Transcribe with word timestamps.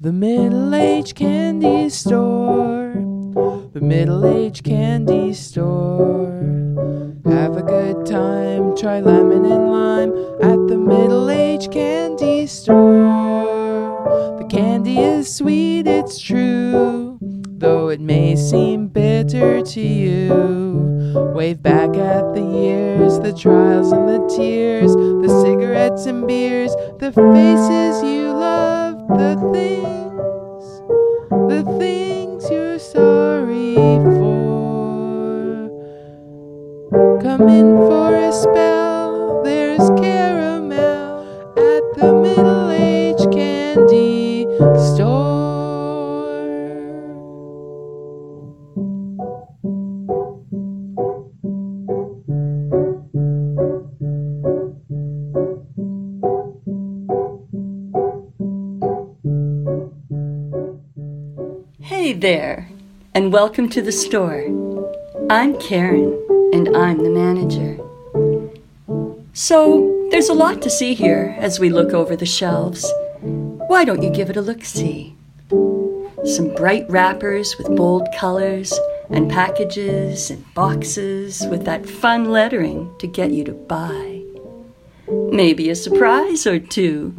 The 0.00 0.12
middle 0.12 0.76
age 0.76 1.16
candy 1.16 1.88
store. 1.88 2.92
The 3.72 3.80
middle 3.82 4.24
age 4.26 4.62
candy 4.62 5.34
store. 5.34 6.30
Have 7.24 7.56
a 7.56 7.62
good 7.62 8.06
time, 8.06 8.76
try 8.76 9.00
lemon 9.00 9.44
and 9.44 9.72
lime 9.72 10.10
at 10.40 10.68
the 10.68 10.76
middle 10.76 11.28
age 11.28 11.72
candy 11.72 12.46
store. 12.46 14.38
The 14.38 14.46
candy 14.48 15.00
is 15.00 15.34
sweet, 15.34 15.88
it's 15.88 16.20
true, 16.20 17.18
though 17.20 17.88
it 17.88 18.00
may 18.00 18.36
seem 18.36 18.86
bitter 18.86 19.62
to 19.62 19.80
you. 19.80 21.32
Wave 21.34 21.60
back 21.60 21.96
at 21.96 22.34
the 22.34 22.42
years, 22.42 23.18
the 23.18 23.32
trials 23.32 23.90
and 23.90 24.08
the 24.08 24.24
tears, 24.36 24.94
the 24.94 25.42
cigarettes 25.42 26.06
and 26.06 26.24
beers, 26.24 26.72
the 27.00 27.10
faces 27.10 28.04
you 28.04 28.32
love, 28.32 28.96
the 29.08 29.50
things, 29.52 29.87
Hey 44.58 44.64
there, 62.12 62.68
and 63.14 63.32
welcome 63.32 63.68
to 63.68 63.80
the 63.80 63.92
store. 63.92 64.42
I'm 65.30 65.56
Karen, 65.60 66.20
and 66.52 66.76
I'm 66.76 66.98
the 67.04 67.10
manager. 67.10 67.78
So, 69.34 70.08
there's 70.10 70.28
a 70.28 70.34
lot 70.34 70.60
to 70.62 70.68
see 70.68 70.94
here 70.94 71.36
as 71.38 71.60
we 71.60 71.70
look 71.70 71.92
over 71.92 72.16
the 72.16 72.26
shelves. 72.26 72.84
Why 73.68 73.84
don't 73.84 74.02
you 74.02 74.10
give 74.10 74.28
it 74.30 74.36
a 74.36 74.42
look 74.42 74.64
see? 74.64 75.14
Some 76.24 76.54
bright 76.56 76.84
wrappers 76.90 77.56
with 77.56 77.74
bold 77.76 78.08
colors, 78.18 78.72
and 79.10 79.30
packages 79.30 80.30
and 80.30 80.44
boxes 80.54 81.46
with 81.50 81.64
that 81.64 81.88
fun 81.88 82.30
lettering 82.30 82.94
to 82.98 83.06
get 83.06 83.30
you 83.30 83.44
to 83.44 83.52
buy. 83.52 84.22
Maybe 85.08 85.70
a 85.70 85.74
surprise 85.74 86.46
or 86.46 86.58
two. 86.58 87.14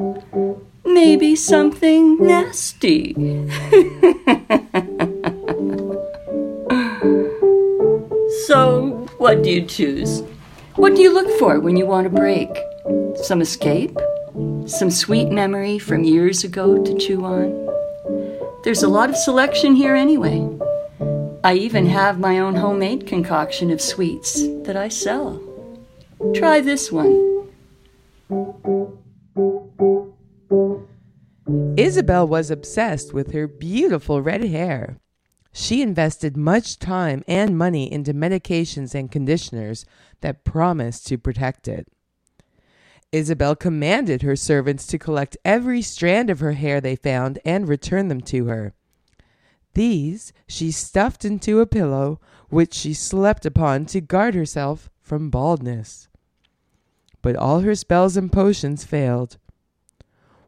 Maybe 0.86 1.36
something 1.36 2.18
nasty. 2.26 3.16
So, 8.46 9.08
what 9.20 9.44
do 9.44 9.52
you 9.52 9.64
choose? 9.64 10.24
What 10.76 10.96
do 10.96 11.04
you 11.04 11.14
look 11.14 11.30
for 11.38 11.60
when 11.60 11.78
you 11.78 11.86
want 11.86 12.08
a 12.08 12.10
break? 12.10 12.50
Some 13.22 13.42
escape? 13.42 13.96
Some 14.70 14.92
sweet 14.92 15.32
memory 15.32 15.80
from 15.80 16.04
years 16.04 16.44
ago 16.44 16.84
to 16.84 16.98
chew 17.00 17.26
on? 17.26 17.50
There's 18.64 18.84
a 18.84 18.88
lot 18.88 19.10
of 19.10 19.18
selection 19.18 19.74
here 19.74 19.96
anyway. 19.96 20.48
I 21.44 21.56
even 21.56 21.88
have 21.88 22.20
my 22.20 22.38
own 22.38 22.54
homemade 22.54 23.08
concoction 23.08 23.72
of 23.72 23.82
sweets 23.82 24.44
that 24.66 24.78
I 24.78 24.88
sell. 24.88 25.42
Try 26.36 26.62
this 26.62 26.92
one. 26.92 27.48
Isabelle 31.76 32.28
was 32.28 32.52
obsessed 32.52 33.12
with 33.12 33.32
her 33.32 33.48
beautiful 33.48 34.22
red 34.22 34.44
hair. 34.44 35.00
She 35.52 35.82
invested 35.82 36.38
much 36.38 36.78
time 36.78 37.24
and 37.28 37.58
money 37.58 37.92
into 37.92 38.14
medications 38.14 38.94
and 38.94 39.12
conditioners 39.12 39.88
that 40.22 40.44
promised 40.44 41.08
to 41.08 41.18
protect 41.18 41.68
it. 41.68 41.88
Isabelle 43.12 43.56
commanded 43.56 44.22
her 44.22 44.36
servants 44.36 44.86
to 44.88 45.00
collect 45.00 45.38
every 45.44 45.82
strand 45.82 46.30
of 46.30 46.42
her 46.42 46.52
hair 46.52 46.80
they 46.80 46.96
found 46.96 47.40
and 47.44 47.68
return 47.68 48.08
them 48.08 48.22
to 48.22 48.46
her. 48.46 48.74
These 49.74 50.32
she 50.48 50.72
stuffed 50.72 51.26
into 51.26 51.60
a 51.60 51.66
pillow, 51.66 52.20
which 52.50 52.74
she 52.74 52.94
slept 52.94 53.46
upon 53.46 53.86
to 53.88 54.02
guard 54.02 54.36
herself 54.36 54.90
from 55.02 55.30
baldness. 55.30 56.08
But 57.22 57.36
all 57.36 57.62
her 57.62 57.76
spells 57.76 58.16
and 58.16 58.32
potions 58.32 58.84
failed. 58.84 59.38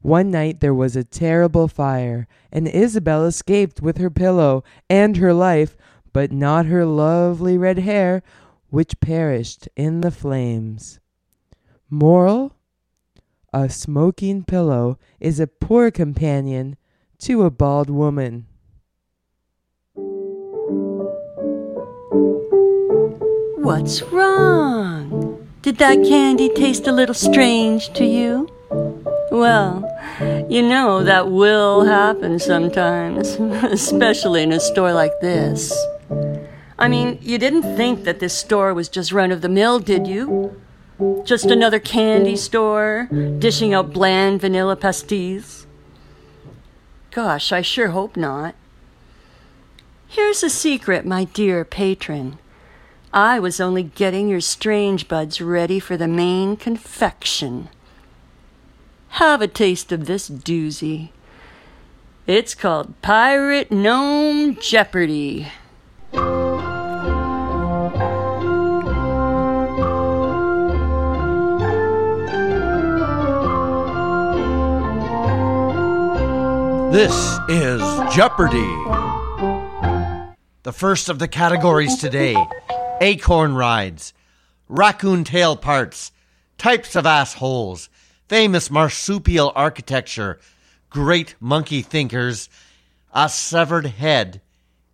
One 0.02 0.32
night 0.32 0.60
there 0.60 0.74
was 0.74 0.96
a 0.96 1.04
terrible 1.04 1.68
fire, 1.68 2.28
and 2.52 2.68
Isabelle 2.68 3.26
escaped 3.26 3.82
with 3.82 3.98
her 3.98 4.10
pillow 4.10 4.64
and 4.90 5.18
her 5.18 5.34
life, 5.34 5.76
but 6.14 6.32
not 6.32 6.66
her 6.68 6.86
lovely 6.86 7.58
red 7.58 7.80
hair, 7.80 8.24
which 8.70 9.00
perished 9.00 9.68
in 9.76 10.02
the 10.02 10.12
flames. 10.12 11.01
Moral 11.94 12.56
A 13.52 13.70
smoking 13.70 14.46
pillow 14.46 14.98
is 15.20 15.42
a 15.42 15.46
poor 15.48 15.92
companion 15.92 16.78
to 17.20 17.44
a 17.44 17.52
bald 17.52 17.90
woman. 17.90 18.48
What's 23.58 24.02
wrong? 24.04 25.50
Did 25.64 25.80
that 25.80 25.96
candy 26.08 26.48
taste 26.48 26.88
a 26.88 26.94
little 26.94 27.14
strange 27.14 27.92
to 27.92 28.06
you? 28.06 28.48
Well, 29.30 29.84
you 30.50 30.62
know 30.62 31.04
that 31.04 31.30
will 31.30 31.84
happen 31.84 32.40
sometimes, 32.40 33.32
especially 33.64 34.44
in 34.44 34.54
a 34.54 34.62
store 34.62 34.94
like 34.94 35.20
this. 35.20 35.78
I 36.80 36.88
mean, 36.88 37.20
you 37.22 37.38
didn't 37.38 37.76
think 37.76 38.06
that 38.06 38.22
this 38.22 38.34
store 38.34 38.74
was 38.74 38.88
just 38.88 39.12
run 39.12 39.34
of 39.34 39.42
the 39.42 39.50
mill, 39.50 39.80
did 39.80 40.08
you? 40.08 40.61
Just 41.24 41.46
another 41.46 41.80
candy 41.80 42.36
store, 42.36 43.08
dishing 43.40 43.74
out 43.74 43.94
bland 43.94 44.42
vanilla 44.42 44.76
pastilles? 44.76 45.66
Gosh, 47.12 47.52
I 47.52 47.62
sure 47.62 47.90
hope 47.90 48.18
not. 48.18 48.56
Here's 50.08 50.44
a 50.44 50.50
secret, 50.50 51.06
my 51.06 51.26
dear 51.26 51.64
patron. 51.64 52.38
I 53.14 53.40
was 53.40 53.60
only 53.60 53.84
getting 53.84 54.30
your 54.30 54.42
strange 54.42 55.08
buds 55.08 55.42
ready 55.42 55.80
for 55.80 55.98
the 55.98 56.08
main 56.08 56.58
confection. 56.58 57.70
Have 59.10 59.42
a 59.42 59.48
taste 59.48 59.92
of 59.92 60.06
this 60.06 60.30
doozy. 60.30 61.10
It's 62.28 62.56
called 62.56 63.00
Pirate 63.02 63.72
Gnome 63.72 64.56
Jeopardy. 64.56 65.48
This 76.92 77.40
is 77.48 77.82
Jeopardy! 78.14 78.68
The 80.64 80.74
first 80.74 81.08
of 81.08 81.20
the 81.20 81.28
categories 81.30 81.96
today 81.96 82.36
acorn 83.00 83.56
rides, 83.56 84.14
raccoon 84.68 85.24
tail 85.24 85.56
parts, 85.56 86.12
types 86.58 86.98
of 86.98 87.06
assholes, 87.06 87.88
famous 88.28 88.70
marsupial 88.70 89.54
architecture, 89.56 90.42
great 90.90 91.36
monkey 91.40 91.82
thinkers, 91.82 92.50
a 93.14 93.30
severed 93.30 93.86
head 93.86 94.42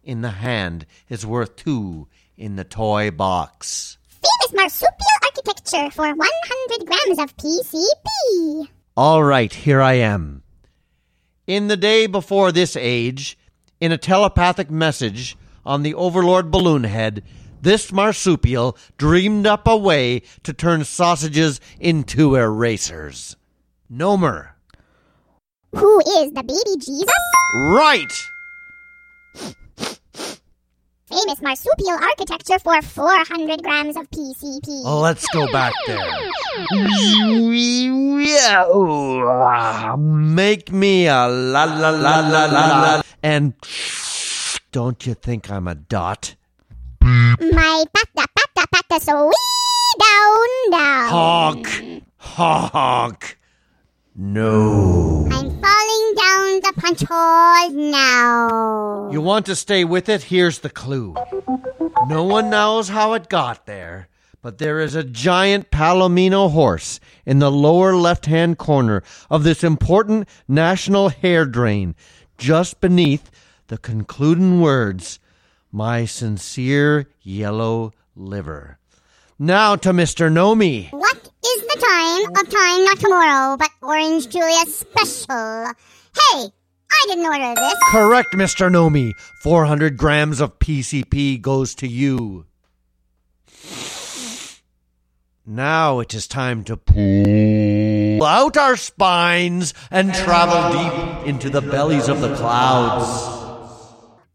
in 0.03 0.21
the 0.21 0.29
hand 0.29 0.85
is 1.09 1.25
worth 1.25 1.55
two 1.55 2.07
in 2.37 2.57
the 2.57 2.63
toy 2.63 3.09
box. 3.09 3.97
Famous 4.07 4.53
marsupial 4.53 5.17
architecture 5.23 5.89
for 5.89 6.13
100 6.13 6.85
grams 6.85 7.17
of 7.17 7.35
PCP. 7.37 8.67
All 8.95 9.23
right, 9.23 9.51
here 9.51 9.81
I 9.81 9.93
am. 9.93 10.43
In 11.47 11.69
the 11.69 11.77
day 11.77 12.07
before 12.07 12.51
this 12.51 12.75
age, 12.75 13.38
in 13.79 13.94
a 13.94 13.97
telepathic 13.97 14.69
message 14.69 15.38
on 15.65 15.81
the 15.81 15.94
Overlord 15.94 16.51
balloon 16.51 16.83
head, 16.83 17.23
this 17.61 17.89
marsupial 17.89 18.77
dreamed 18.97 19.47
up 19.47 19.65
a 19.65 19.77
way 19.77 20.23
to 20.44 20.51
turn 20.51 20.83
sausages 20.83 21.61
into 21.79 22.35
erasers. 22.35 23.38
Nomer. 23.89 24.49
Who 25.73 25.99
is 25.99 26.33
the 26.33 26.44
baby 26.44 26.77
Jesus? 26.79 27.13
Right! 27.55 28.11
Famous 31.07 31.41
marsupial 31.41 31.97
architecture 32.01 32.59
for 32.59 32.81
400 32.81 33.63
grams 33.63 33.95
of 33.95 34.09
PCP. 34.11 34.81
Oh, 34.83 35.00
let's 35.00 35.25
go 35.29 35.50
back 35.50 35.71
there. 35.85 35.97
Make 39.97 40.71
me 40.71 41.07
a 41.07 41.27
la 41.27 41.63
la 41.63 41.89
la 41.89 42.19
la 42.19 42.45
la 42.47 42.81
la. 42.81 43.01
And 43.24 43.53
don't 44.71 45.06
you 45.06 45.13
think 45.13 45.50
I'm 45.50 45.68
a 45.68 45.75
dot? 45.75 46.35
My 47.01 47.85
pata 47.94 48.27
pata 48.35 48.68
pata 48.71 49.00
so 49.00 49.31
down 50.00 50.71
down. 50.71 51.09
Honk! 51.09 52.03
Honk! 52.18 53.38
No. 54.15 55.27
I'm 55.31 55.50
falling 55.62 56.07
down 56.15 56.59
the 56.62 56.74
controlled 56.79 57.75
now. 57.75 59.09
You 59.12 59.21
want 59.21 59.45
to 59.45 59.56
stay 59.56 59.83
with 59.83 60.09
it? 60.09 60.24
Here's 60.24 60.59
the 60.59 60.69
clue. 60.71 61.15
No 62.07 62.24
one 62.24 62.50
knows 62.50 62.89
how 62.89 63.13
it 63.13 63.29
got 63.29 63.65
there, 63.65 64.09
but 64.42 64.57
there 64.57 64.80
is 64.80 64.95
a 64.95 65.04
giant 65.04 65.72
Palomino 65.72 66.51
horse 66.51 67.00
in 67.25 67.39
the 67.39 67.51
lower 67.51 67.95
left 67.95 68.25
hand 68.25 68.57
corner 68.57 69.04
of 69.30 69.44
this 69.44 69.63
important 69.63 70.28
national 70.48 71.10
hair 71.10 71.45
drain, 71.45 71.95
just 72.38 72.80
beneath 72.80 73.30
the 73.68 73.78
concluding 73.78 74.62
words, 74.62 75.19
My 75.72 76.06
sincere 76.06 77.07
yellow 77.22 77.94
liver. 78.16 78.80
Now 79.39 79.75
to 79.75 79.89
Mr. 79.92 80.31
Nomi. 80.31 80.92
What 80.92 81.18
is 81.18 81.62
the 81.62 81.86
time 81.86 82.31
of 82.31 82.50
time 82.50 82.86
not 82.86 83.00
tomorrow, 83.00 83.57
but 83.57 83.69
Orange 83.81 84.30
Julia 84.30 84.66
special? 84.66 85.74
Hey, 86.16 86.51
I 86.92 87.06
didn't 87.07 87.25
order 87.25 87.54
this. 87.54 87.75
Correct, 87.92 88.34
Mr. 88.34 88.72
Nomi. 88.72 89.12
400 89.44 89.98
grams 89.98 90.39
of 90.39 90.57
PCP 90.57 91.39
goes 91.42 91.75
to 91.75 91.88
you. 91.88 92.45
Now 95.49 96.01
it 96.01 96.13
is 96.13 96.27
time 96.27 96.65
to 96.65 96.75
pull 96.75 98.21
out 98.21 98.57
our 98.57 98.75
spines 98.75 99.73
and 99.89 100.13
travel 100.13 100.73
deep 100.73 101.25
into 101.25 101.49
the 101.49 101.61
bellies 101.61 102.09
of 102.09 102.19
the 102.19 102.35
clouds. 102.35 103.07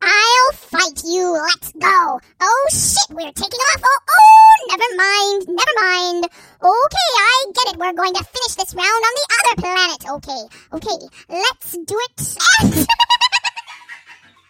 I'll 0.00 0.52
fight 0.52 1.02
you. 1.04 1.34
Let's 1.34 1.72
go. 1.72 2.18
Oh 2.40 2.66
shit, 2.70 3.10
we're 3.10 3.30
taking 3.30 3.60
off. 3.60 3.82
Oh, 3.84 3.98
oh, 4.08 4.66
never 4.70 4.88
mind, 4.96 5.48
never 5.48 5.74
mind. 5.82 6.24
Okay, 6.62 7.10
I 7.18 7.44
get 7.56 7.74
it. 7.74 7.78
We're 7.78 7.92
going 7.92 8.14
to 8.14 8.24
finish 8.24 8.54
this 8.54 8.74
round 8.74 8.86
on 8.88 9.14
the 9.14 9.26
other 9.36 9.54
planet. 9.60 10.08
Okay, 10.12 10.48
okay, 10.72 10.98
let's 11.28 11.72
do 11.72 12.00
it. 12.08 12.38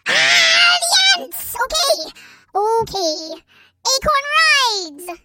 Alliance. 0.07 1.55
Okay, 1.59 2.07
okay. 2.55 3.41
Acorn 3.85 4.23
rides. 4.39 5.19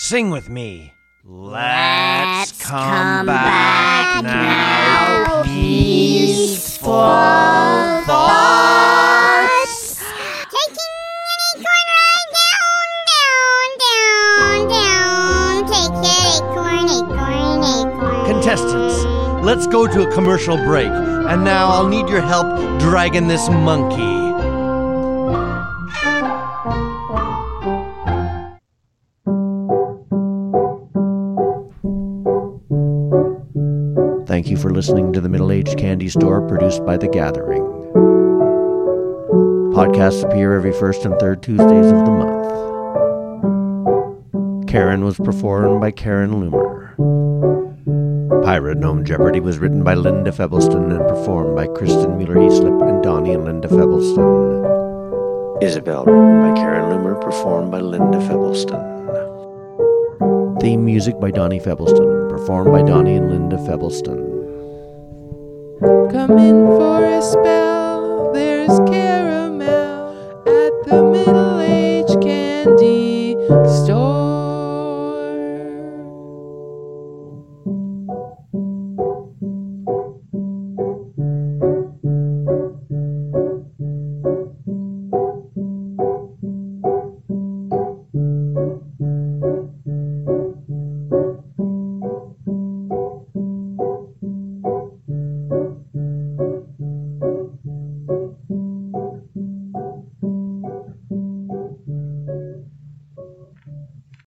Sing 0.00 0.30
with 0.30 0.48
me. 0.48 0.94
Let's, 1.24 2.52
come 2.64 3.26
back 3.26 4.22
now, 4.22 5.42
peaceful 5.42 6.92
thoughts. 8.06 9.98
Taking 10.52 10.92
an 11.26 11.40
acorn 11.50 11.86
ride 11.98 12.30
down, 12.38 12.86
down, 13.10 13.66
down, 13.82 14.70
down. 14.70 15.66
Take 15.66 15.90
it, 15.98 16.42
acorn, 16.44 16.86
acorn, 16.94 17.58
acorn. 17.66 18.22
Contestants, 18.24 18.96
let's 19.44 19.66
go 19.66 19.88
to 19.88 20.08
a 20.08 20.12
commercial 20.14 20.56
break. 20.58 20.86
And 20.86 21.42
now 21.42 21.70
I'll 21.70 21.88
need 21.88 22.08
your 22.08 22.20
help 22.20 22.46
dragging 22.78 23.26
this 23.26 23.48
monkey. 23.48 24.27
Thank 34.38 34.50
you 34.50 34.56
for 34.56 34.70
listening 34.70 35.12
to 35.14 35.20
the 35.20 35.28
Middle 35.28 35.50
Aged 35.50 35.76
Candy 35.78 36.08
Store 36.08 36.46
produced 36.46 36.86
by 36.86 36.96
The 36.96 37.08
Gathering. 37.08 37.60
Podcasts 39.74 40.22
appear 40.22 40.54
every 40.54 40.72
first 40.72 41.04
and 41.04 41.18
third 41.18 41.42
Tuesdays 41.42 41.86
of 41.86 42.04
the 42.04 42.10
month. 42.12 42.38
Karen 44.68 45.04
was 45.04 45.16
performed 45.16 45.80
by 45.80 45.90
Karen 45.90 46.30
Loomer. 46.30 46.94
Pirate 48.44 48.78
Gnome 48.78 49.04
Jeopardy 49.04 49.40
was 49.40 49.58
written 49.58 49.82
by 49.82 49.94
Linda 49.94 50.30
Febbleston 50.30 50.96
and 50.96 51.08
performed 51.08 51.56
by 51.56 51.66
Kristin 51.66 52.16
Mueller-Heaslip 52.16 52.88
and 52.88 53.02
Donnie 53.02 53.32
and 53.32 53.44
Linda 53.44 53.66
Febbleston. 53.66 55.64
Isabelle, 55.64 56.04
written 56.04 56.42
by 56.42 56.54
Karen 56.60 56.92
Loomer, 56.92 57.20
performed 57.20 57.72
by 57.72 57.80
Linda 57.80 58.18
Febbleston. 58.18 58.98
Theme 60.60 60.84
music 60.84 61.18
by 61.18 61.32
Donnie 61.32 61.58
Febbleston, 61.58 62.28
performed 62.28 62.70
by 62.70 62.82
Donnie 62.82 63.16
and 63.16 63.30
Linda 63.32 63.56
Febbleston. 63.56 64.27
Come 66.10 66.38
in 66.38 66.64
for 66.64 67.04
a 67.04 67.20
spell. 67.20 67.67